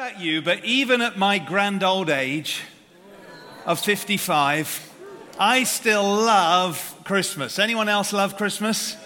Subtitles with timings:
[0.00, 2.62] about you, but even at my grand old age
[3.66, 4.90] of 55,
[5.38, 7.58] I still love Christmas.
[7.58, 8.96] Anyone else love Christmas?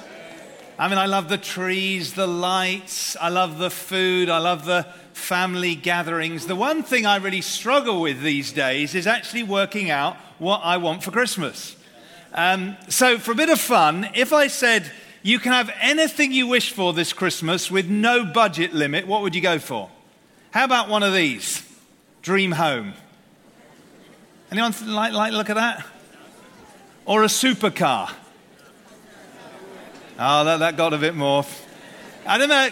[0.79, 4.87] I mean, I love the trees, the lights, I love the food, I love the
[5.15, 6.47] family gatherings.
[6.47, 10.77] The one thing I really struggle with these days is actually working out what I
[10.77, 11.75] want for Christmas.
[12.35, 14.93] Um, so, for a bit of fun, if I said
[15.25, 19.35] you can have anything you wish for this Christmas with no budget limit, what would
[19.35, 19.91] you go for?
[20.55, 21.69] How about one of these?
[22.23, 22.93] Dream home.
[24.53, 25.85] Anyone like, like look at that?
[27.07, 28.13] Or a supercar?
[30.17, 31.45] Oh, that, that got a bit more.
[32.25, 32.69] I don't know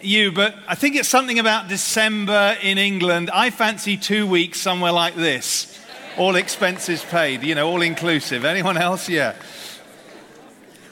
[0.00, 3.30] you, but I think it's something about December in England.
[3.32, 5.78] I fancy two weeks somewhere like this.
[6.18, 8.44] All expenses paid, you know, all inclusive.
[8.44, 9.08] Anyone else?
[9.08, 9.36] Yeah.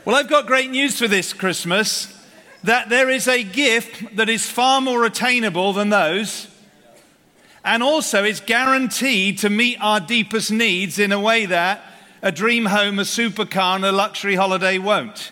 [0.05, 2.17] Well, I've got great news for this Christmas
[2.65, 6.49] that there is a gift that is far more attainable than those,
[7.65, 11.83] and also is guaranteed to meet our deepest needs in a way that
[12.23, 15.31] a dream home, a supercar, and a luxury holiday won't.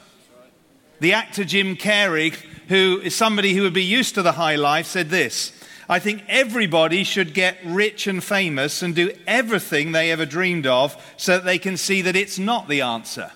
[1.00, 2.34] The actor Jim Carrey,
[2.68, 5.52] who is somebody who would be used to the high life, said this
[5.88, 10.96] I think everybody should get rich and famous and do everything they ever dreamed of
[11.16, 13.30] so that they can see that it's not the answer.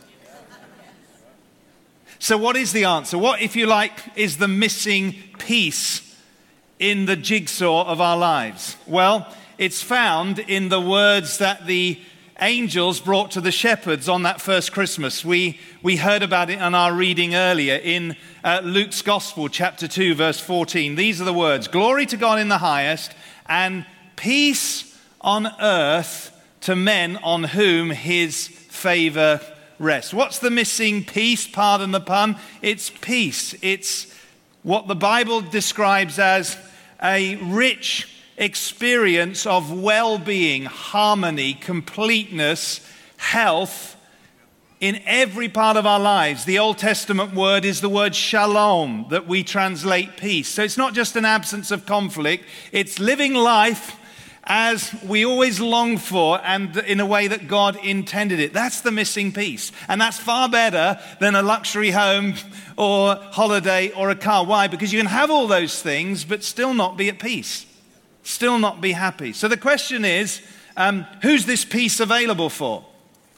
[2.22, 3.16] So, what is the answer?
[3.16, 6.14] What, if you like, is the missing piece
[6.78, 8.76] in the jigsaw of our lives?
[8.86, 9.26] Well,
[9.56, 11.98] it's found in the words that the
[12.38, 15.24] angels brought to the shepherds on that first Christmas.
[15.24, 20.14] We, we heard about it in our reading earlier in uh, Luke's Gospel, chapter 2,
[20.14, 20.96] verse 14.
[20.96, 23.14] These are the words Glory to God in the highest,
[23.46, 29.40] and peace on earth to men on whom his favor
[29.80, 30.14] rest.
[30.14, 31.48] What's the missing piece?
[31.48, 32.36] Pardon the pun.
[32.62, 33.54] It's peace.
[33.62, 34.14] It's
[34.62, 36.56] what the Bible describes as
[37.02, 42.86] a rich experience of well being, harmony, completeness,
[43.16, 43.96] health
[44.80, 46.44] in every part of our lives.
[46.44, 50.48] The Old Testament word is the word shalom that we translate peace.
[50.48, 53.96] So it's not just an absence of conflict, it's living life
[54.44, 58.52] as we always long for and in a way that God intended it.
[58.52, 59.70] That's the missing piece.
[59.88, 62.34] And that's far better than a luxury home
[62.76, 64.44] or holiday or a car.
[64.44, 64.66] Why?
[64.66, 67.66] Because you can have all those things but still not be at peace,
[68.22, 69.32] still not be happy.
[69.32, 70.40] So the question is
[70.76, 72.84] um, who's this peace available for?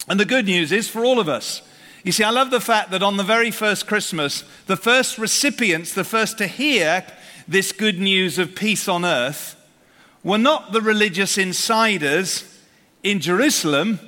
[0.08, 1.62] And the good news is for all of us.
[2.04, 5.94] You see, I love the fact that on the very first Christmas, the first recipients,
[5.94, 7.06] the first to hear
[7.46, 9.56] this good news of peace on earth,
[10.24, 12.60] were not the religious insiders
[13.02, 13.98] in Jerusalem,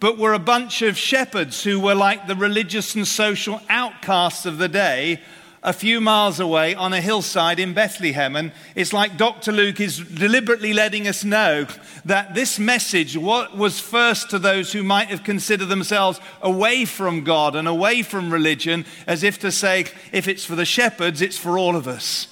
[0.00, 4.58] but were a bunch of shepherds who were like the religious and social outcasts of
[4.58, 5.20] the day
[5.62, 8.34] a few miles away on a hillside in Bethlehem.
[8.34, 9.52] And it's like Dr.
[9.52, 11.66] Luke is deliberately letting us know
[12.04, 17.54] that this message was first to those who might have considered themselves away from God
[17.54, 21.56] and away from religion, as if to say, if it's for the shepherds, it's for
[21.56, 22.26] all of us.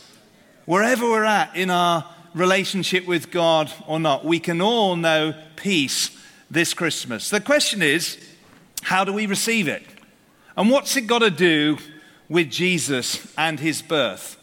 [0.67, 2.05] Wherever we're at in our
[2.35, 4.25] relationship with God or not.
[4.25, 6.11] We can all know peace
[6.51, 7.31] this Christmas.
[7.31, 8.19] The question is,
[8.83, 9.83] how do we receive it?
[10.57, 11.79] And what's it got to do
[12.29, 14.37] with Jesus and his birth?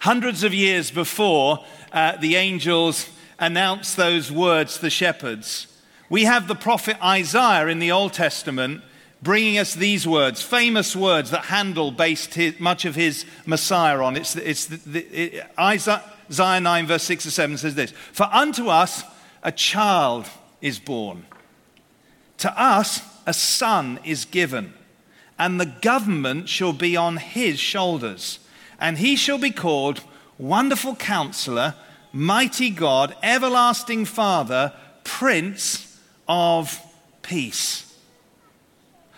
[0.00, 3.08] Hundreds of years before uh, the angels
[3.38, 5.66] announced those words to the shepherds,
[6.10, 8.82] we have the prophet Isaiah in the Old Testament
[9.22, 14.16] bringing us these words, famous words that Handel based his, much of his Messiah on.
[14.16, 18.28] It's, it's the, the, it, Isaiah, Isaiah 9, verse 6 to 7 says this For
[18.32, 19.02] unto us
[19.42, 20.26] a child
[20.60, 21.26] is born,
[22.38, 24.74] to us a son is given,
[25.38, 28.40] and the government shall be on his shoulders,
[28.80, 30.02] and he shall be called
[30.36, 31.74] Wonderful Counselor,
[32.12, 34.72] Mighty God, Everlasting Father,
[35.04, 36.80] Prince of
[37.22, 37.84] Peace.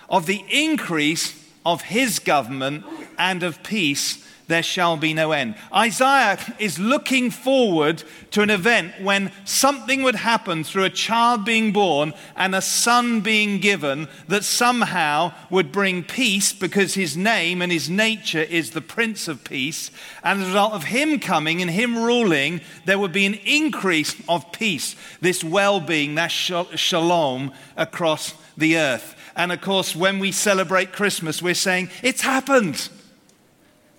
[0.09, 2.85] Of the increase of his government
[3.19, 5.55] and of peace there shall be no end.
[5.73, 8.03] Isaiah is looking forward
[8.33, 13.21] to an event when something would happen through a child being born and a son
[13.21, 18.81] being given that somehow would bring peace because his name and his nature is the
[18.81, 19.91] Prince of Peace.
[20.23, 24.15] And as a result of him coming and him ruling, there would be an increase
[24.29, 29.15] of peace, this well being, that shalom across the earth.
[29.37, 32.91] And of course, when we celebrate Christmas, we're saying, It's happened.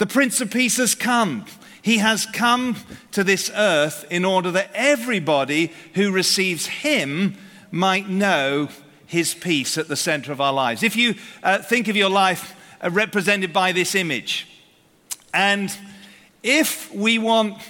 [0.02, 1.46] The Prince of Peace has come.
[1.84, 2.76] He has come
[3.12, 7.38] to this earth in order that everybody who receives him
[7.70, 8.70] might know
[9.06, 10.82] his peace at the center of our lives.
[10.82, 11.14] If you
[11.44, 14.48] uh, think of your life uh, represented by this image,
[15.36, 15.72] and
[16.42, 17.62] if we want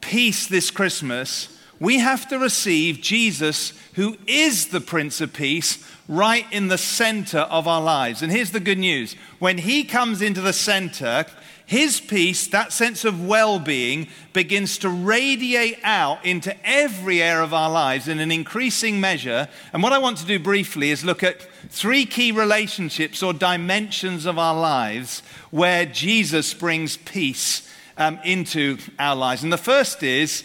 [0.00, 6.46] peace this Christmas, we have to receive Jesus, who is the Prince of Peace, right
[6.52, 8.22] in the center of our lives.
[8.22, 11.26] And here's the good news when He comes into the center,
[11.70, 17.54] His peace, that sense of well being, begins to radiate out into every area of
[17.54, 19.46] our lives in an increasing measure.
[19.72, 24.26] And what I want to do briefly is look at three key relationships or dimensions
[24.26, 25.22] of our lives
[25.52, 29.44] where Jesus brings peace um, into our lives.
[29.44, 30.42] And the first is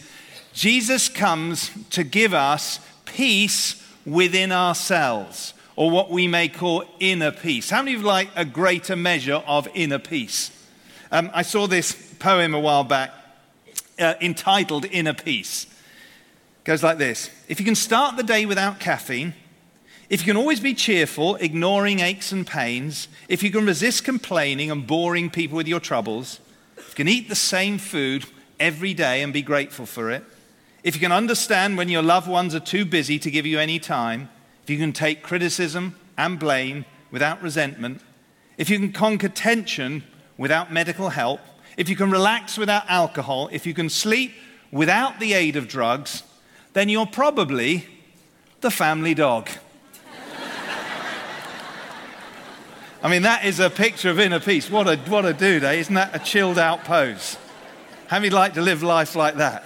[0.54, 7.72] Jesus comes to give us peace within ourselves, or what we may call inner peace.
[7.72, 10.51] How many of you like a greater measure of inner peace?
[11.15, 13.13] Um, I saw this poem a while back
[13.97, 15.63] uh, entitled Inner Peace.
[15.63, 19.33] It goes like this If you can start the day without caffeine,
[20.09, 24.69] if you can always be cheerful, ignoring aches and pains, if you can resist complaining
[24.69, 26.41] and boring people with your troubles,
[26.75, 28.25] if you can eat the same food
[28.59, 30.21] every day and be grateful for it,
[30.83, 33.79] if you can understand when your loved ones are too busy to give you any
[33.79, 34.27] time,
[34.63, 38.01] if you can take criticism and blame without resentment,
[38.57, 40.03] if you can conquer tension
[40.38, 41.40] without medical help,
[41.78, 44.34] if you can relax without alcohol, if you can sleep
[44.72, 46.24] without the aid of drugs,
[46.74, 47.88] then you're probably
[48.62, 49.50] the family dog.
[53.04, 54.70] I mean, that is a picture of inner peace.
[54.70, 55.74] What a, what a dude, eh?
[55.74, 57.38] Isn't that a chilled out pose?
[58.08, 59.64] How would like to live life like that?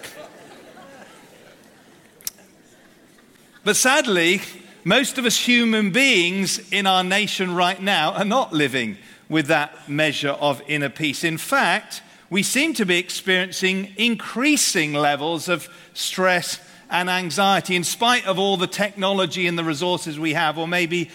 [3.63, 4.41] But sadly,
[4.83, 8.97] most of us human beings in our nation right now are not living
[9.29, 11.23] with that measure of inner peace.
[11.23, 16.59] In fact, we seem to be experiencing increasing levels of stress
[16.89, 21.09] and anxiety in spite of all the technology and the resources we have, or maybe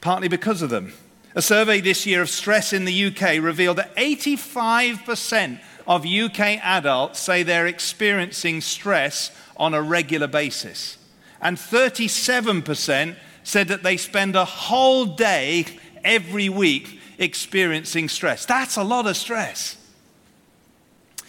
[0.00, 0.92] partly because of them.
[1.34, 7.18] A survey this year of stress in the UK revealed that 85% of UK adults
[7.20, 10.98] say they're experiencing stress on a regular basis.
[11.40, 15.66] And 37% said that they spend a whole day
[16.04, 18.44] every week experiencing stress.
[18.44, 19.76] That's a lot of stress.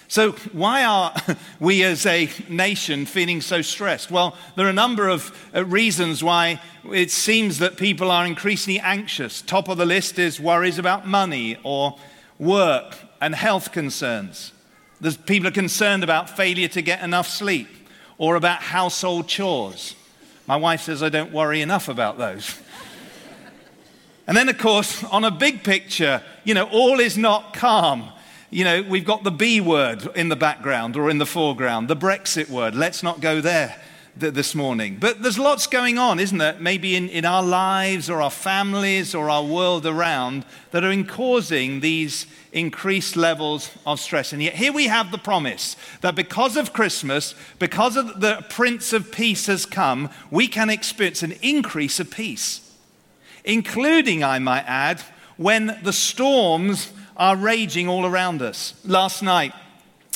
[0.07, 1.13] So, why are
[1.59, 4.11] we as a nation feeling so stressed?
[4.11, 6.59] Well, there are a number of uh, reasons why
[6.91, 9.41] it seems that people are increasingly anxious.
[9.41, 11.97] Top of the list is worries about money or
[12.39, 14.51] work and health concerns.
[14.99, 17.69] There's, people are concerned about failure to get enough sleep
[18.17, 19.95] or about household chores.
[20.45, 22.59] My wife says I don't worry enough about those.
[24.27, 28.11] and then, of course, on a big picture, you know, all is not calm
[28.53, 31.95] you know, we've got the B word in the background or in the foreground, the
[31.95, 32.75] Brexit word.
[32.75, 33.81] Let's not go there
[34.19, 34.97] th- this morning.
[34.99, 36.57] But there's lots going on, isn't there?
[36.59, 41.07] Maybe in, in our lives or our families or our world around that are in
[41.07, 44.33] causing these increased levels of stress.
[44.33, 48.91] And yet, here we have the promise that because of Christmas, because of the Prince
[48.91, 52.60] of Peace has come, we can experience an increase of peace,
[53.43, 55.01] including, I might add,
[55.37, 58.73] when the storms are raging all around us.
[58.85, 59.53] Last night,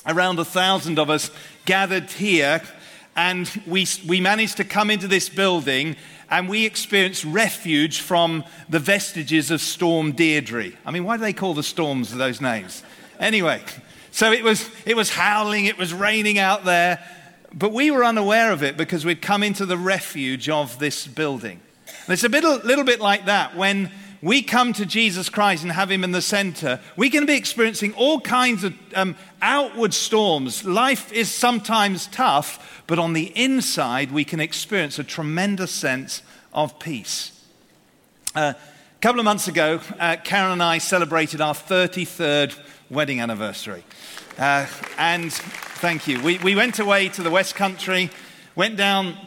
[0.08, 1.32] around a thousand of us
[1.66, 2.62] gathered here,
[3.16, 5.96] and we, we managed to come into this building
[6.30, 10.72] and we experienced refuge from the vestiges of Storm Deirdre.
[10.86, 12.84] I mean, why do they call the storms those names?
[13.20, 13.62] Anyway,
[14.12, 17.04] so it was, it was howling, it was raining out there,
[17.54, 21.62] but we were unaware of it because we'd come into the refuge of this building.
[22.08, 25.64] And it's a bit, a little bit like that when we come to Jesus Christ
[25.64, 29.94] and have Him in the center, we can be experiencing all kinds of um, outward
[29.94, 30.64] storms.
[30.66, 36.22] Life is sometimes tough, but on the inside, we can experience a tremendous sense
[36.54, 37.32] of peace.
[38.36, 42.58] Uh, a couple of months ago, uh, Karen and I celebrated our 33rd
[42.90, 43.84] wedding anniversary.
[44.38, 46.22] Uh, and thank you.
[46.22, 48.12] We, we went away to the West Country,
[48.56, 49.18] went down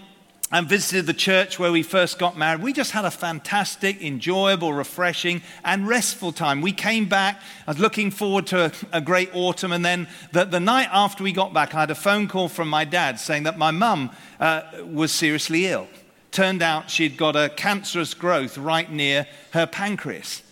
[0.51, 2.63] and visited the church where we first got married.
[2.63, 6.63] We just had a fantastic, enjoyable, refreshing, and restful time.
[6.63, 7.41] We came back.
[7.67, 9.73] I was looking forward to a, a great autumn.
[9.73, 12.69] And then the, the, night after we got back, I had a phone call from
[12.69, 15.87] my dad saying that my mum uh, was seriously ill.
[16.31, 20.43] Turned out she'd got a cancerous growth right near her pancreas.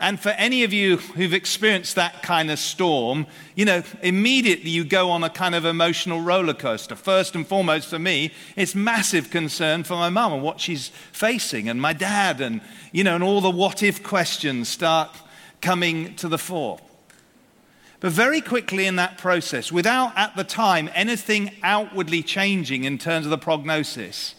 [0.00, 4.82] And for any of you who've experienced that kind of storm, you know, immediately you
[4.82, 6.96] go on a kind of emotional roller coaster.
[6.96, 11.68] First and foremost for me, it's massive concern for my mum and what she's facing,
[11.68, 15.14] and my dad, and, you know, and all the what if questions start
[15.60, 16.80] coming to the fore.
[18.00, 23.26] But very quickly in that process, without at the time anything outwardly changing in terms
[23.26, 24.34] of the prognosis,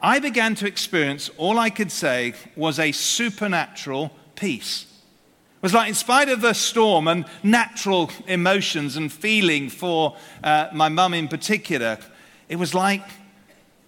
[0.00, 4.86] I began to experience all I could say was a supernatural peace.
[5.58, 10.68] It was like, in spite of the storm and natural emotions and feeling for uh,
[10.72, 11.98] my mum in particular,
[12.48, 13.02] it was like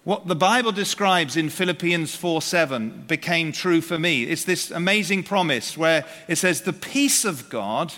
[0.03, 4.23] what the Bible describes in Philippians 4 7 became true for me.
[4.23, 7.93] It's this amazing promise where it says, The peace of God,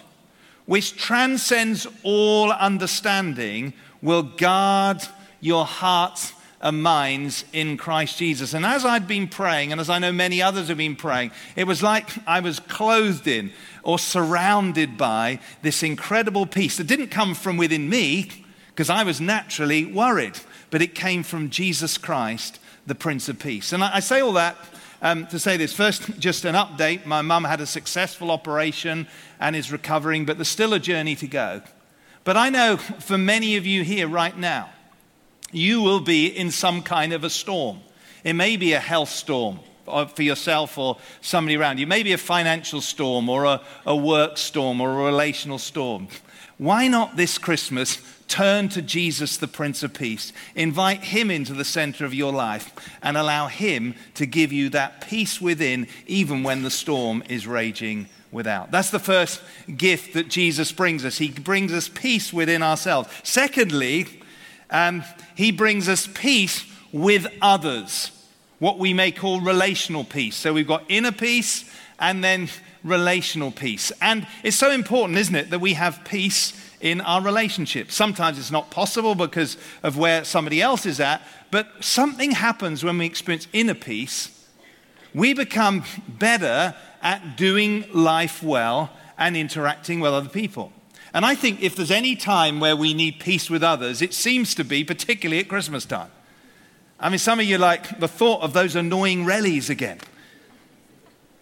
[0.65, 5.01] which transcends all understanding, will guard
[5.39, 6.33] your hearts
[6.71, 8.53] minds in Christ Jesus.
[8.53, 11.65] And as I'd been praying, and as I know many others have been praying, it
[11.65, 13.51] was like I was clothed in
[13.83, 18.29] or surrounded by this incredible peace that didn't come from within me
[18.69, 20.39] because I was naturally worried,
[20.71, 23.73] but it came from Jesus Christ, the Prince of Peace.
[23.73, 24.57] And I, I say all that
[25.03, 25.73] um, to say this.
[25.73, 27.05] First, just an update.
[27.05, 29.07] My mum had a successful operation
[29.39, 31.61] and is recovering, but there's still a journey to go.
[32.23, 34.69] But I know for many of you here right now,
[35.53, 37.79] you will be in some kind of a storm.
[38.23, 41.87] It may be a health storm uh, for yourself or somebody around you.
[41.87, 46.07] Maybe a financial storm or a, a work storm or a relational storm.
[46.57, 50.31] Why not this Christmas turn to Jesus, the Prince of Peace?
[50.55, 55.01] Invite Him into the center of your life and allow Him to give you that
[55.07, 58.71] peace within, even when the storm is raging without.
[58.71, 59.41] That's the first
[59.75, 61.17] gift that Jesus brings us.
[61.17, 63.09] He brings us peace within ourselves.
[63.23, 64.21] Secondly,
[64.73, 65.03] um,
[65.35, 68.11] he brings us peace with others,
[68.59, 70.35] what we may call relational peace.
[70.35, 71.63] So we've got inner peace
[71.99, 72.49] and then
[72.83, 73.91] relational peace.
[74.01, 77.95] And it's so important, isn't it, that we have peace in our relationships.
[77.95, 82.97] Sometimes it's not possible because of where somebody else is at, but something happens when
[82.97, 84.47] we experience inner peace.
[85.13, 90.73] We become better at doing life well and interacting with other people.
[91.13, 94.55] And I think if there's any time where we need peace with others, it seems
[94.55, 96.09] to be particularly at Christmas time.
[96.99, 99.99] I mean, some of you like the thought of those annoying rallies again.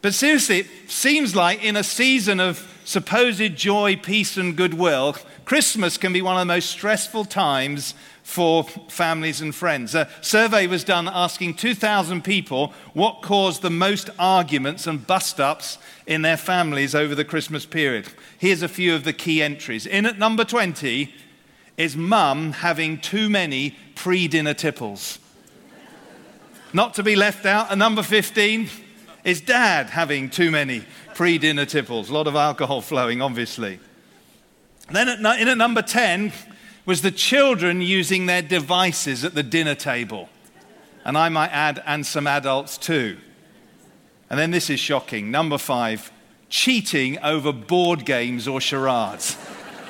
[0.01, 5.97] But seriously, it seems like in a season of supposed joy, peace, and goodwill, Christmas
[5.97, 7.93] can be one of the most stressful times
[8.23, 9.95] for families and friends.
[9.95, 15.77] A survey was done asking 2,000 people what caused the most arguments and bust ups
[16.05, 18.07] in their families over the Christmas period.
[18.37, 19.85] Here's a few of the key entries.
[19.85, 21.13] In at number 20
[21.77, 25.19] is mum having too many pre dinner tipples.
[26.73, 28.69] Not to be left out, at number 15
[29.23, 30.83] is dad having too many
[31.15, 32.09] pre dinner tipples.
[32.09, 33.79] A lot of alcohol flowing, obviously.
[34.91, 36.31] Then at, in at number 10
[36.85, 40.29] was the children using their devices at the dinner table.
[41.05, 43.17] And I might add, and some adults too.
[44.29, 45.31] And then this is shocking.
[45.31, 46.11] Number five,
[46.49, 49.37] cheating over board games or charades.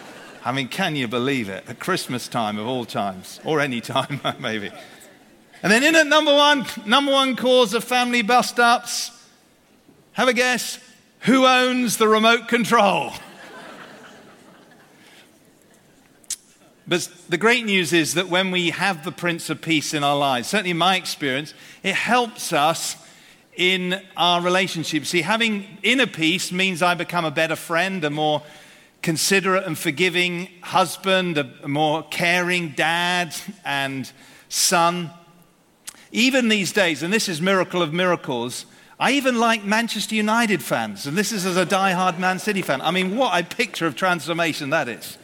[0.45, 1.63] I mean, can you believe it?
[1.67, 4.71] At Christmas time of all times, or any time, maybe.
[5.61, 9.11] And then in at number one, number one cause of family bust ups.
[10.13, 10.79] Have a guess.
[11.21, 13.11] Who owns the remote control?
[16.91, 20.17] But the great news is that when we have the Prince of Peace in our
[20.17, 22.97] lives, certainly in my experience, it helps us
[23.55, 25.07] in our relationships.
[25.07, 28.43] See, having inner peace means I become a better friend, a more
[29.01, 33.33] considerate and forgiving husband, a more caring dad
[33.63, 34.11] and
[34.49, 35.11] son.
[36.11, 38.65] Even these days, and this is miracle of miracles,
[38.99, 42.81] I even like Manchester United fans, and this is as a die-hard Man City fan.
[42.81, 45.17] I mean, what a picture of transformation that is.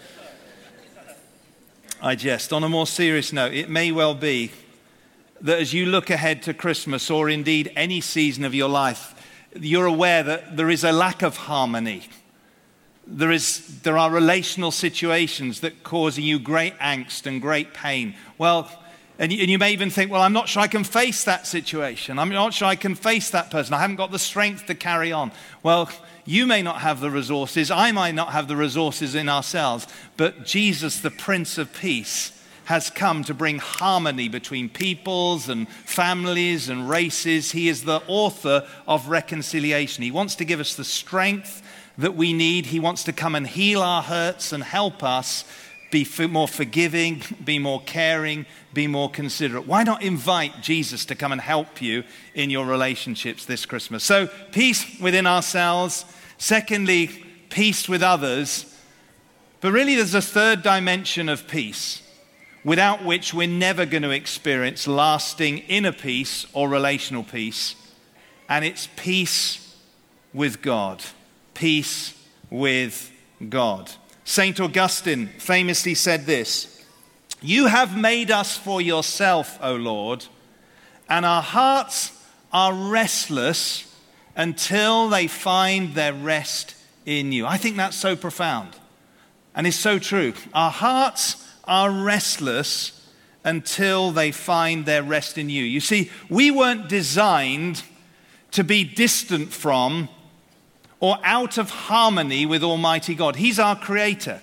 [2.01, 2.53] I jest.
[2.53, 4.51] On a more serious note, it may well be
[5.41, 9.15] that as you look ahead to Christmas or indeed any season of your life,
[9.59, 12.07] you're aware that there is a lack of harmony.
[13.07, 18.15] There, is, there are relational situations that cause you great angst and great pain.
[18.37, 18.69] Well,
[19.17, 21.47] and you, and you may even think, well, I'm not sure I can face that
[21.47, 22.19] situation.
[22.19, 23.73] I'm not sure I can face that person.
[23.73, 25.31] I haven't got the strength to carry on.
[25.63, 25.89] Well,
[26.27, 30.45] you may not have the resources, I might not have the resources in ourselves, but
[30.45, 32.33] Jesus, the Prince of Peace,
[32.65, 37.53] has come to bring harmony between peoples and families and races.
[37.53, 40.03] He is the author of reconciliation.
[40.03, 41.63] He wants to give us the strength
[41.97, 42.65] that we need.
[42.65, 45.45] He wants to come and heal our hurts and help us
[45.89, 49.67] be more forgiving, be more caring, be more considerate.
[49.67, 52.03] Why not invite Jesus to come and help you
[52.33, 54.03] in your relationships this Christmas?
[54.03, 56.05] So, peace within ourselves.
[56.37, 57.07] Secondly,
[57.49, 58.73] peace with others.
[59.61, 62.03] But really, there's a third dimension of peace
[62.63, 67.75] without which we're never going to experience lasting inner peace or relational peace.
[68.49, 69.75] And it's peace
[70.33, 71.03] with God.
[71.53, 72.13] Peace
[72.49, 73.11] with
[73.49, 73.91] God.
[74.27, 74.59] St.
[74.59, 76.83] Augustine famously said this
[77.41, 80.25] You have made us for yourself, O Lord,
[81.07, 82.11] and our hearts
[82.51, 83.89] are restless
[84.35, 87.45] until they find their rest in you.
[87.45, 88.75] I think that's so profound
[89.55, 90.33] and it's so true.
[90.53, 93.09] Our hearts are restless
[93.45, 95.63] until they find their rest in you.
[95.63, 97.81] You see, we weren't designed
[98.51, 100.09] to be distant from
[100.99, 103.35] or out of harmony with Almighty God.
[103.35, 104.41] He's our creator.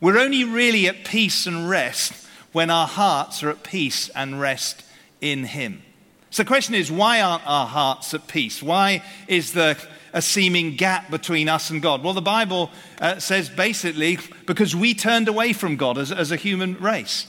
[0.00, 4.84] We're only really at peace and rest when our hearts are at peace and rest
[5.20, 5.82] in Him.
[6.30, 8.62] So the question is why aren't our hearts at peace?
[8.62, 9.76] Why is there
[10.12, 12.02] a seeming gap between us and God?
[12.02, 12.70] Well, the Bible
[13.00, 17.26] uh, says basically because we turned away from God as, as a human race.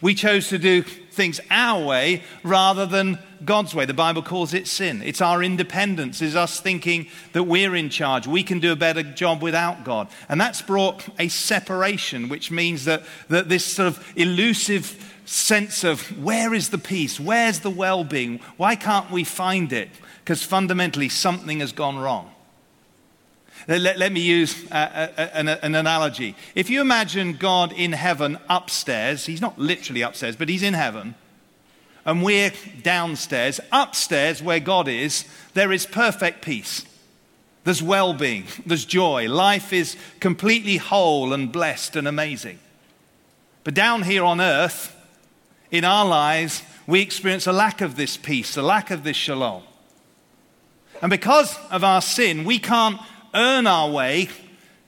[0.00, 3.84] We chose to do things our way rather than God's way.
[3.84, 5.02] The Bible calls it sin.
[5.02, 8.26] It's our independence, it's us thinking that we're in charge.
[8.26, 10.08] We can do a better job without God.
[10.28, 16.22] And that's brought a separation, which means that, that this sort of elusive sense of
[16.22, 17.18] where is the peace?
[17.18, 18.38] Where's the well being?
[18.56, 19.88] Why can't we find it?
[20.24, 22.30] Because fundamentally, something has gone wrong.
[23.68, 26.34] Let, let me use uh, an, an analogy.
[26.54, 31.14] If you imagine God in heaven upstairs, he's not literally upstairs, but he's in heaven,
[32.04, 36.84] and we're downstairs, upstairs where God is, there is perfect peace.
[37.64, 39.28] There's well being, there's joy.
[39.28, 42.58] Life is completely whole and blessed and amazing.
[43.64, 44.96] But down here on earth,
[45.70, 49.62] in our lives, we experience a lack of this peace, a lack of this shalom.
[51.00, 53.00] And because of our sin, we can't
[53.34, 54.28] earn our way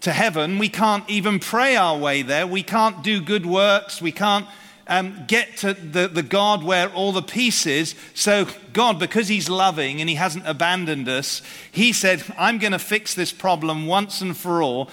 [0.01, 0.59] to heaven.
[0.59, 2.47] We can't even pray our way there.
[2.47, 4.03] We can't do good works.
[4.03, 4.47] We can't
[4.87, 7.95] um, get to the, the God where all the peace is.
[8.15, 12.79] So, God, because He's loving and He hasn't abandoned us, He said, I'm going to
[12.79, 14.91] fix this problem once and for all.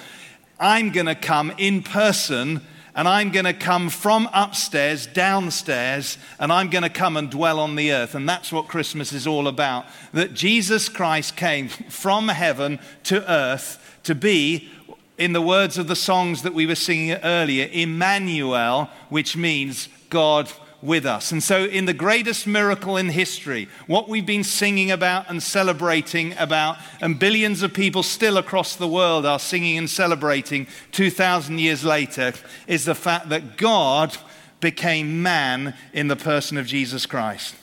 [0.59, 2.61] I'm going to come in person
[2.93, 7.59] and I'm going to come from upstairs, downstairs, and I'm going to come and dwell
[7.59, 8.15] on the earth.
[8.15, 9.85] And that's what Christmas is all about.
[10.13, 14.69] That Jesus Christ came from heaven to earth to be,
[15.17, 20.51] in the words of the songs that we were singing earlier, Emmanuel, which means God
[20.81, 21.31] with us.
[21.31, 26.35] And so, in the greatest miracle in history, what we've been singing about and celebrating
[26.37, 31.83] about, and billions of people still across the world are singing and celebrating 2,000 years
[31.83, 32.33] later,
[32.67, 34.17] is the fact that God
[34.59, 37.55] became man in the person of Jesus Christ.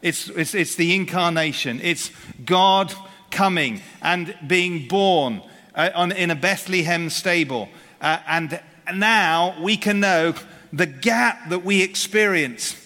[0.00, 2.10] It's, it's, it's the incarnation, it's
[2.44, 2.92] God
[3.30, 5.42] coming and being born
[5.74, 7.68] uh, on, in a Bethlehem stable.
[8.00, 8.60] Uh, and
[8.94, 10.34] now we can know
[10.72, 12.76] the gap that we experience,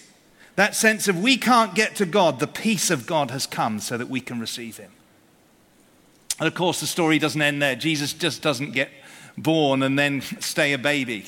[0.55, 3.97] that sense of we can't get to God, the peace of God has come so
[3.97, 4.91] that we can receive Him.
[6.39, 7.75] And of course, the story doesn't end there.
[7.75, 8.89] Jesus just doesn't get
[9.37, 11.25] born and then stay a baby.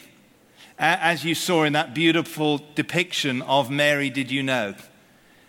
[0.78, 4.76] As you saw in that beautiful depiction of Mary, did you know?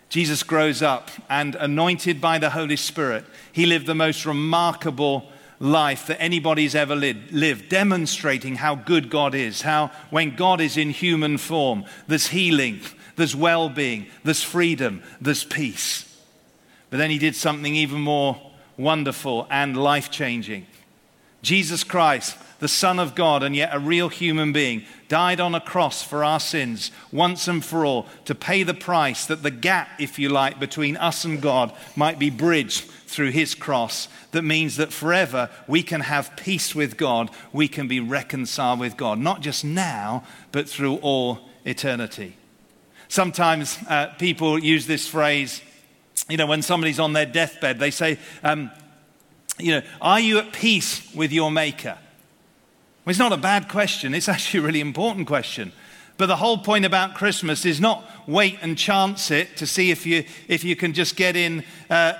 [0.09, 6.07] Jesus grows up and anointed by the Holy Spirit, he lived the most remarkable life
[6.07, 11.37] that anybody's ever lived, demonstrating how good God is, how when God is in human
[11.37, 12.81] form, there's healing,
[13.15, 16.07] there's well being, there's freedom, there's peace.
[16.89, 18.41] But then he did something even more
[18.75, 20.65] wonderful and life changing.
[21.43, 25.61] Jesus Christ, the Son of God and yet a real human being, died on a
[25.61, 29.89] cross for our sins once and for all to pay the price that the gap,
[29.99, 34.77] if you like, between us and God might be bridged through his cross that means
[34.77, 39.41] that forever we can have peace with God, we can be reconciled with God, not
[39.41, 42.37] just now, but through all eternity.
[43.09, 45.61] Sometimes uh, people use this phrase,
[46.29, 48.71] you know, when somebody's on their deathbed, they say, um,
[49.59, 51.97] you know, are you at peace with your Maker?
[53.03, 55.73] Well, it's not a bad question, it's actually a really important question.
[56.17, 60.05] But the whole point about Christmas is not wait and chance it to see if
[60.05, 62.13] you, if you can just get in uh,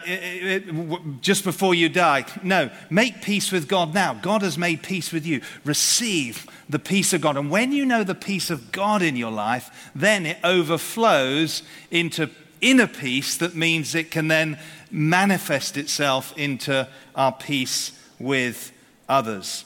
[1.22, 2.26] just before you die.
[2.44, 4.14] No, make peace with God now.
[4.16, 5.42] God has made peace with you.
[5.64, 7.38] Receive the peace of God.
[7.38, 12.30] And when you know the peace of God in your life, then it overflows into
[12.60, 14.58] inner peace that means it can then
[14.90, 18.72] manifest itself into our peace with
[19.10, 19.66] others.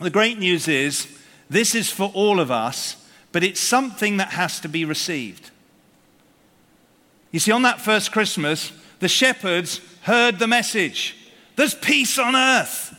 [0.00, 1.08] The great news is
[1.48, 3.02] this is for all of us
[3.36, 5.50] but it's something that has to be received.
[7.32, 11.14] You see, on that first Christmas, the shepherds heard the message
[11.54, 12.96] there's peace on earth.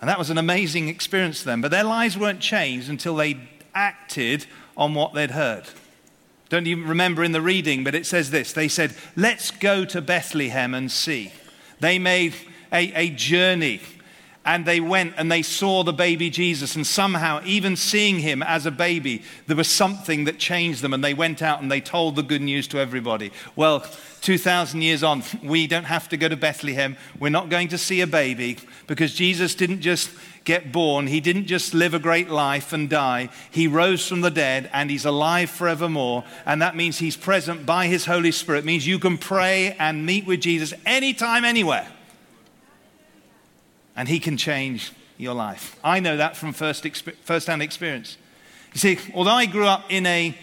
[0.00, 3.38] And that was an amazing experience for them, but their lives weren't changed until they
[3.72, 5.62] acted on what they'd heard.
[6.48, 10.00] Don't you remember in the reading, but it says this they said, Let's go to
[10.00, 11.30] Bethlehem and see.
[11.78, 12.34] They made
[12.72, 13.80] a, a journey
[14.44, 16.74] and they went and they saw the baby Jesus.
[16.74, 20.94] And somehow, even seeing him as a baby, there was something that changed them.
[20.94, 23.32] And they went out and they told the good news to everybody.
[23.54, 23.84] Well,
[24.22, 26.96] 2,000 years on, we don't have to go to Bethlehem.
[27.18, 30.10] We're not going to see a baby because Jesus didn't just
[30.44, 33.28] get born, he didn't just live a great life and die.
[33.50, 36.24] He rose from the dead and he's alive forevermore.
[36.46, 38.60] And that means he's present by his Holy Spirit.
[38.60, 41.86] It means you can pray and meet with Jesus anytime, anywhere
[44.00, 45.78] and He can change your life.
[45.84, 46.86] I know that from first
[47.22, 48.16] first-hand experience.
[48.72, 50.34] You see, although I grew up in a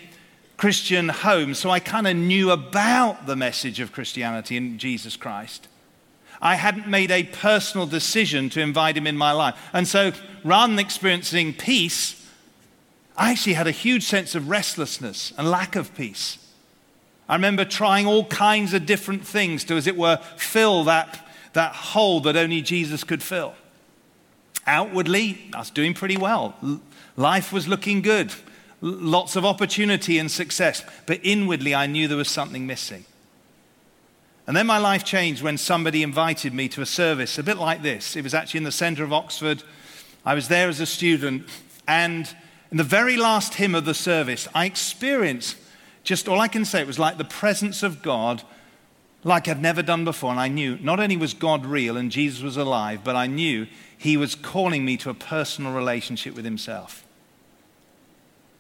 [0.57, 5.67] Christian home, so I kind of knew about the message of Christianity and Jesus Christ.
[6.39, 9.55] I hadn't made a personal decision to invite him in my life.
[9.73, 10.11] And so
[10.43, 12.29] rather than experiencing peace,
[13.17, 16.37] I actually had a huge sense of restlessness and lack of peace.
[17.27, 21.26] I remember trying all kinds of different things to, as it were, fill that
[21.57, 23.55] that hole that only Jesus could fill.
[24.67, 26.55] Outwardly, I was doing pretty well.
[27.15, 28.31] Life was looking good.
[28.79, 30.83] Lots of opportunity and success.
[31.07, 33.05] But inwardly, I knew there was something missing.
[34.45, 37.81] And then my life changed when somebody invited me to a service a bit like
[37.81, 38.15] this.
[38.15, 39.63] It was actually in the center of Oxford.
[40.23, 41.47] I was there as a student.
[41.87, 42.31] And
[42.69, 45.57] in the very last hymn of the service, I experienced
[46.03, 48.43] just all I can say, it was like the presence of God
[49.27, 50.31] like I'd never done before.
[50.31, 53.67] And I knew not only was God real and Jesus was alive, but I knew
[53.97, 57.03] he was calling me to a personal relationship with himself.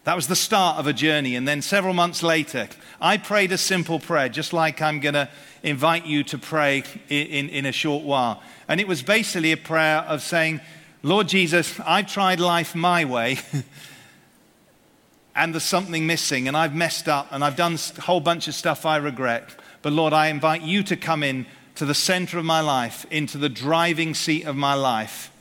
[0.03, 1.35] That was the start of a journey.
[1.35, 2.69] And then several months later,
[3.01, 5.29] I prayed a simple prayer, just like I'm going to
[5.63, 8.41] invite you to pray in, in, in, a short while.
[8.69, 10.61] And it was basically a prayer of saying,
[11.03, 13.39] Lord Jesus, I've tried life my way.
[15.35, 18.55] and there's something missing, and I've messed up, and I've done a whole bunch of
[18.55, 19.49] stuff I regret.
[19.81, 23.37] But Lord, I invite you to come in to the center of my life, into
[23.37, 25.31] the driving seat of my life.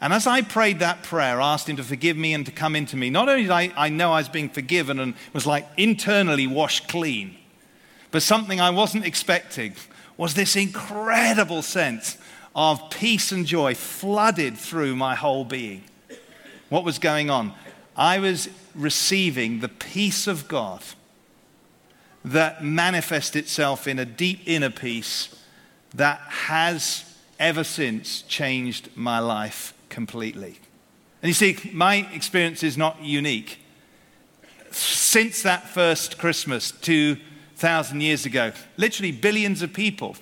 [0.00, 2.96] And as I prayed that prayer, asked him to forgive me and to come into
[2.96, 6.46] me, not only did I, I know I was being forgiven and was like internally
[6.46, 7.36] washed clean,
[8.10, 9.74] but something I wasn't expecting
[10.16, 12.18] was this incredible sense
[12.54, 15.84] of peace and joy flooded through my whole being.
[16.68, 17.54] What was going on?
[17.96, 20.82] I was receiving the peace of God
[22.24, 25.34] that manifests itself in a deep inner peace
[25.94, 27.04] that has
[27.38, 30.58] ever since changed my life completely.
[31.20, 33.58] And you see, my experience is not unique.
[34.70, 40.16] Since that first Christmas 2,000 years ago, literally billions of people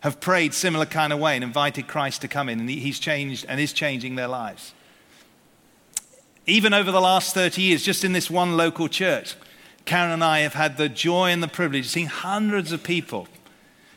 [0.00, 3.46] have prayed similar kind of way and invited Christ to come in, and he's changed
[3.48, 4.72] and is changing their lives.
[6.46, 9.36] Even over the last 30 years, just in this one local church,
[9.84, 13.28] Karen and I have had the joy and the privilege of seeing hundreds of people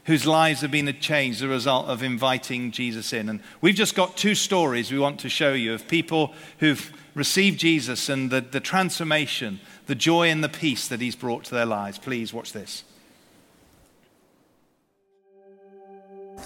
[0.06, 3.28] whose lives have been changed as a result of inviting Jesus in.
[3.28, 7.60] And we've just got two stories we want to show you of people who've received
[7.60, 11.66] Jesus and the, the transformation, the joy and the peace that he's brought to their
[11.66, 11.98] lives.
[11.98, 12.84] Please watch this.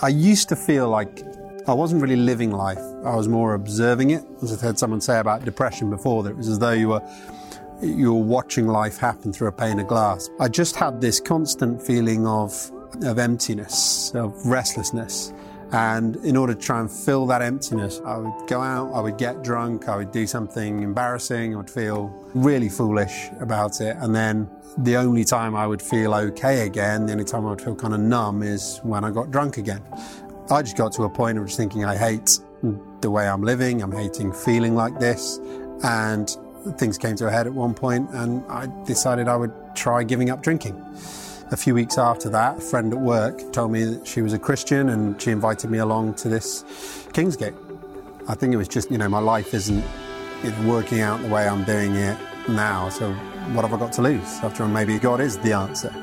[0.01, 1.21] I used to feel like
[1.67, 2.79] I wasn't really living life.
[3.03, 4.23] I was more observing it.
[4.41, 7.01] As I've heard someone say about depression before, that it was as though you were
[7.81, 10.29] you're watching life happen through a pane of glass.
[10.39, 12.71] I just had this constant feeling of,
[13.03, 15.33] of emptiness, of restlessness.
[15.71, 19.17] And in order to try and fill that emptiness, I would go out, I would
[19.17, 23.95] get drunk, I would do something embarrassing, I would feel really foolish about it.
[23.99, 27.61] And then the only time I would feel okay again, the only time I would
[27.61, 29.83] feel kind of numb is when I got drunk again.
[30.49, 32.39] I just got to a point of just thinking I hate
[33.01, 35.39] the way I'm living, I'm hating feeling like this.
[35.83, 36.35] And
[36.77, 40.29] things came to a head at one point and I decided I would try giving
[40.29, 40.75] up drinking.
[41.51, 44.39] A few weeks after that, a friend at work told me that she was a
[44.39, 46.63] Christian and she invited me along to this
[47.13, 47.55] Kingsgate.
[48.27, 49.83] I think it was just, you know, my life isn't
[50.65, 52.17] working out the way I'm doing it
[52.47, 53.11] now, so
[53.53, 54.39] what have I got to lose?
[54.43, 55.93] After all, maybe God is the answer.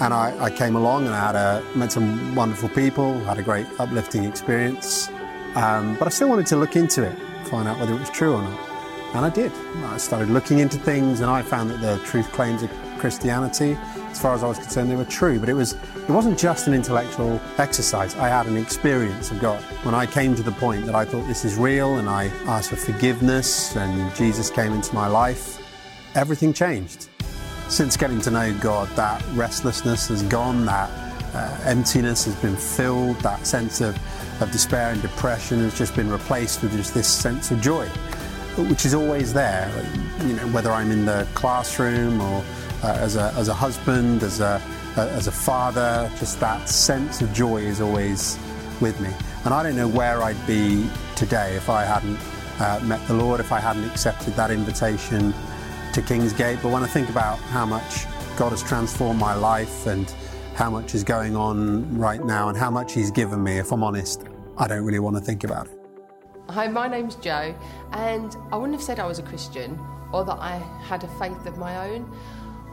[0.00, 3.42] And I, I came along and I had a, met some wonderful people, had a
[3.42, 5.08] great uplifting experience,
[5.54, 7.18] um, but I still wanted to look into it,
[7.48, 8.69] find out whether it was true or not.
[9.12, 9.50] And I did.
[9.86, 13.76] I started looking into things and I found that the truth claims of Christianity,
[14.08, 15.40] as far as I was concerned, they were true.
[15.40, 18.14] But it was it wasn't just an intellectual exercise.
[18.14, 19.60] I had an experience of God.
[19.84, 22.70] When I came to the point that I thought this is real and I asked
[22.70, 25.58] for forgiveness and Jesus came into my life,
[26.14, 27.08] everything changed.
[27.68, 30.88] Since getting to know God, that restlessness has gone, that
[31.34, 33.96] uh, emptiness has been filled, that sense of,
[34.40, 37.88] of despair and depression has just been replaced with just this sense of joy
[38.56, 39.70] which is always there.
[40.20, 42.44] You know, whether I'm in the classroom or
[42.82, 44.60] uh, as, a, as a husband, as a,
[44.96, 48.38] uh, as a father, just that sense of joy is always
[48.80, 49.10] with me.
[49.44, 52.18] And I don't know where I'd be today if I hadn't
[52.60, 55.32] uh, met the Lord, if I hadn't accepted that invitation
[55.92, 56.62] to Kingsgate.
[56.62, 60.12] But when I think about how much God has transformed my life and
[60.54, 63.82] how much is going on right now and how much He's given me, if I'm
[63.82, 64.24] honest,
[64.58, 65.79] I don't really want to think about it.
[66.50, 67.54] Hi, my name's Joe,
[67.92, 69.78] and I wouldn't have said I was a Christian
[70.12, 72.12] or that I had a faith of my own.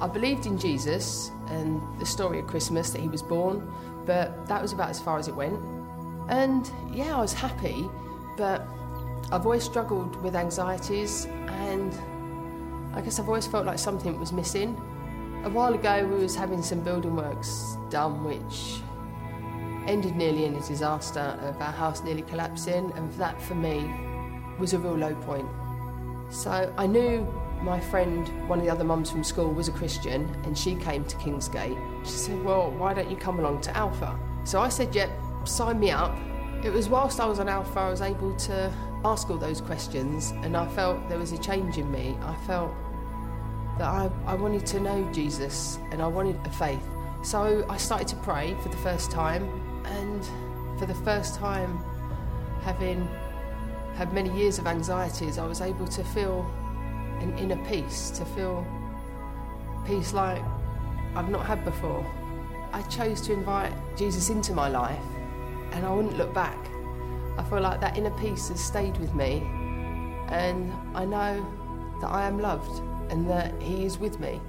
[0.02, 3.72] I believed in Jesus and the story of Christmas that he was born,
[4.08, 5.60] but that was about as far as it went.
[6.28, 7.88] And yeah, I was happy,
[8.36, 8.68] but
[9.32, 11.94] I've always struggled with anxieties, and
[12.96, 14.70] I guess I've always felt like something was missing.
[15.44, 18.82] A while ago, we was having some building works done, which
[19.88, 23.90] ended nearly in a disaster of our house nearly collapsing, and that for me
[24.60, 25.48] was a real low point.
[26.30, 27.26] So I knew
[27.62, 31.04] my friend, one of the other mums from school, was a Christian, and she came
[31.06, 31.78] to Kingsgate.
[32.06, 34.20] She said, Well, why don't you come along to Alpha?
[34.44, 35.10] So I said, Yep,
[35.46, 36.16] sign me up.
[36.64, 38.74] It was whilst I was on Alpha, I was able to
[39.06, 42.18] ask all those questions, and I felt there was a change in me.
[42.22, 42.72] I felt
[43.78, 46.82] that I, I wanted to know Jesus and I wanted a faith.
[47.24, 49.44] So I started to pray for the first time,
[49.86, 50.24] and
[50.80, 51.78] for the first time,
[52.62, 53.08] having
[53.96, 56.50] had many years of anxieties, I was able to feel
[57.20, 58.66] an inner peace, to feel
[59.86, 60.42] peace like
[61.16, 62.06] I've not had before.
[62.72, 65.00] I chose to invite Jesus into my life,
[65.72, 66.58] and I wouldn't look back.
[67.38, 69.42] I feel like that inner peace has stayed with me,
[70.30, 71.46] and I know
[72.02, 74.40] that I am loved and that He is with me.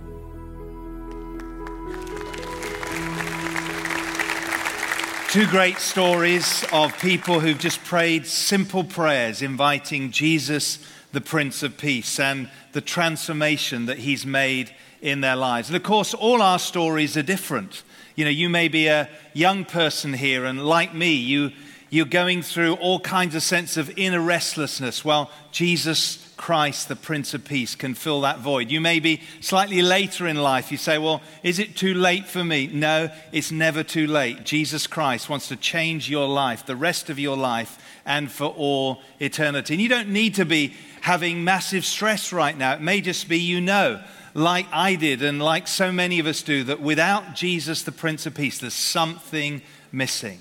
[5.29, 10.79] Two great stories of people who've just prayed simple prayers, inviting Jesus,
[11.12, 15.69] the Prince of Peace, and the transformation that He's made in their lives.
[15.69, 17.83] And of course, all our stories are different.
[18.17, 21.53] You know, you may be a young person here, and like me, you,
[21.91, 25.05] you're going through all kinds of sense of inner restlessness.
[25.05, 28.70] Well, Jesus Christ, the Prince of Peace, can fill that void.
[28.70, 30.72] You may be slightly later in life.
[30.72, 32.68] You say, Well, is it too late for me?
[32.68, 34.44] No, it's never too late.
[34.44, 39.03] Jesus Christ wants to change your life, the rest of your life, and for all
[39.20, 39.74] eternity.
[39.74, 40.72] And you don't need to be
[41.03, 42.72] having massive stress right now.
[42.72, 44.01] It may just be you know,
[44.33, 48.24] like I did, and like so many of us do, that without Jesus, the Prince
[48.24, 49.61] of Peace, there's something
[49.92, 50.40] missing.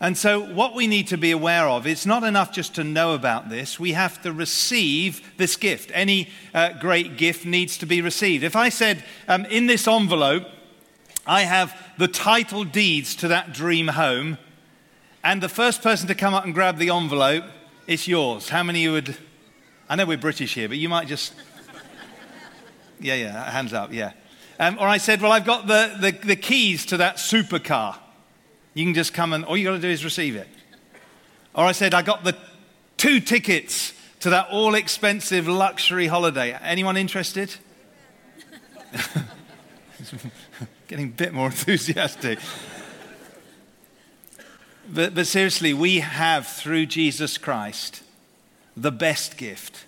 [0.00, 3.14] And so, what we need to be aware of, it's not enough just to know
[3.14, 3.78] about this.
[3.78, 5.90] We have to receive this gift.
[5.94, 8.42] Any uh, great gift needs to be received.
[8.42, 10.48] If I said, um, in this envelope,
[11.26, 14.38] I have the title deeds to that dream home,
[15.22, 17.44] and the first person to come up and grab the envelope,
[17.86, 18.48] it's yours.
[18.48, 19.16] How many would?
[19.88, 21.34] I know we're British here, but you might just.
[23.00, 24.12] Yeah, yeah, hands up, yeah.
[24.58, 27.98] Um, or I said, well, I've got the, the, the keys to that supercar.
[28.74, 30.48] You can just come and all you got to do is receive it.
[31.54, 32.36] Or I said, I got the
[32.96, 36.58] two tickets to that all expensive luxury holiday.
[36.62, 37.54] Anyone interested?
[40.88, 42.38] Getting a bit more enthusiastic.
[44.88, 48.02] But, but seriously, we have through Jesus Christ
[48.76, 49.84] the best gift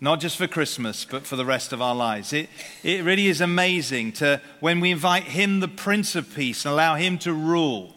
[0.00, 2.32] not just for Christmas, but for the rest of our lives.
[2.32, 2.48] It,
[2.82, 6.94] it really is amazing to, when we invite Him, the Prince of Peace, and allow
[6.94, 7.94] Him to rule,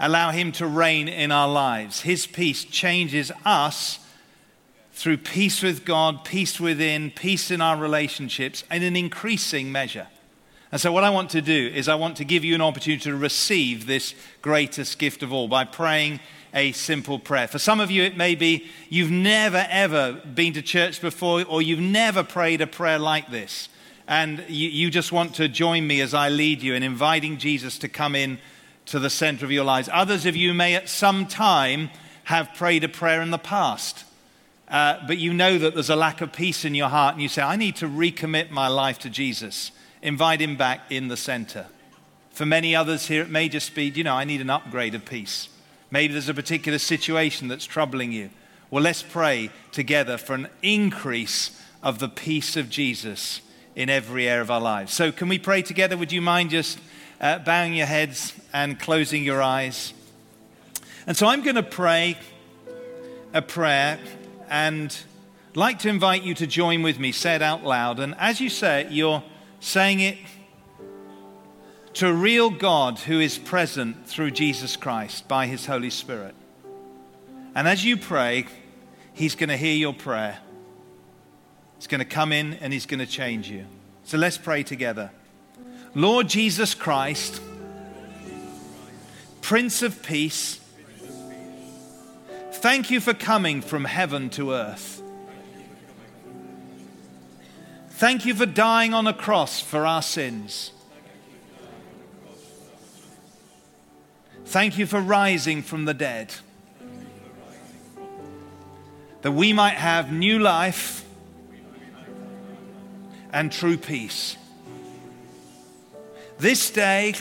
[0.00, 2.00] allow Him to reign in our lives.
[2.00, 4.00] His peace changes us
[4.92, 10.08] through peace with God, peace within, peace in our relationships, in an increasing measure.
[10.72, 13.02] And so, what I want to do is, I want to give you an opportunity
[13.04, 16.18] to receive this greatest gift of all by praying
[16.54, 17.48] a simple prayer.
[17.48, 21.60] For some of you, it may be you've never ever been to church before or
[21.60, 23.68] you've never prayed a prayer like this.
[24.06, 27.78] And you, you just want to join me as I lead you in inviting Jesus
[27.78, 28.38] to come in
[28.86, 29.88] to the center of your lives.
[29.92, 31.90] Others of you may at some time
[32.24, 34.04] have prayed a prayer in the past.
[34.68, 37.28] Uh, but you know that there's a lack of peace in your heart, and you
[37.28, 39.70] say, I need to recommit my life to Jesus.
[40.02, 41.66] Invite him back in the center.
[42.30, 45.04] For many others here, it may just be, you know, I need an upgrade of
[45.04, 45.48] peace.
[45.90, 48.30] Maybe there's a particular situation that's troubling you.
[48.70, 53.40] Well, let's pray together for an increase of the peace of Jesus
[53.76, 54.92] in every area of our lives.
[54.92, 55.96] So, can we pray together?
[55.96, 56.78] Would you mind just
[57.20, 59.92] uh, bowing your heads and closing your eyes?
[61.06, 62.18] And so, I'm going to pray
[63.32, 63.98] a prayer
[64.48, 64.96] and
[65.54, 68.00] like to invite you to join with me, say it out loud.
[68.00, 69.22] And as you say it, you're
[69.60, 70.18] saying it
[71.94, 76.34] to real God who is present through Jesus Christ by his Holy Spirit.
[77.54, 78.46] And as you pray,
[79.12, 80.38] he's going to hear your prayer.
[81.76, 83.66] He's going to come in and he's going to change you.
[84.04, 85.10] So let's pray together.
[85.94, 87.40] Lord Jesus Christ,
[89.40, 90.60] Prince of Peace,
[92.64, 95.02] Thank you for coming from heaven to earth.
[97.90, 100.72] Thank you for dying on a cross for our sins.
[104.46, 106.34] Thank you for rising from the dead.
[109.22, 111.04] That we might have new life
[113.32, 114.36] and true peace.
[116.38, 117.14] This day,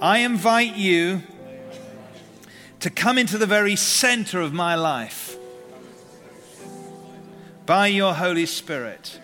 [0.00, 1.22] I invite you
[2.80, 5.36] to come into the very center of my life
[7.64, 9.20] by your Holy Spirit.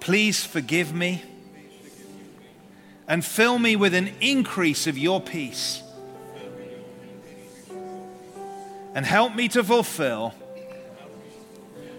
[0.00, 1.22] Please forgive me
[3.08, 5.82] and fill me with an increase of your peace.
[8.94, 10.34] And help me to fulfill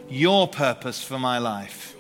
[0.10, 1.96] your purpose for my life.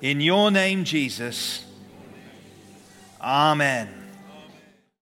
[0.00, 1.64] In your name, Jesus.
[3.20, 3.97] Amen.